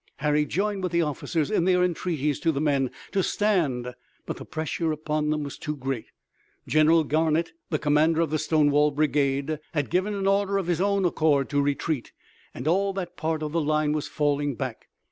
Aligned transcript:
Harry 0.15 0.47
joined 0.47 0.81
with 0.81 0.91
the 0.91 1.03
officers 1.03 1.51
in 1.51 1.63
their 1.65 1.83
entreaties 1.83 2.39
to 2.39 2.51
the 2.51 2.59
men 2.59 2.89
to 3.11 3.21
stand, 3.21 3.93
but 4.25 4.37
the 4.37 4.43
pressure 4.45 4.91
upon 4.91 5.29
them 5.29 5.43
was 5.43 5.59
too 5.59 5.75
great. 5.77 6.07
General 6.67 7.03
Garnett, 7.03 7.51
the 7.69 7.77
commander 7.77 8.21
of 8.21 8.31
the 8.31 8.39
Stonewall 8.39 8.89
Brigade, 8.89 9.59
had 9.75 9.91
given 9.91 10.15
an 10.15 10.25
order 10.25 10.57
of 10.57 10.65
his 10.65 10.81
own 10.81 11.05
accord 11.05 11.49
to 11.51 11.61
retreat, 11.61 12.13
and 12.51 12.67
all 12.67 12.93
that 12.93 13.15
part 13.15 13.43
of 13.43 13.51
the 13.51 13.61
line 13.61 13.93
was 13.93 14.07
falling 14.07 14.55
back. 14.55 14.87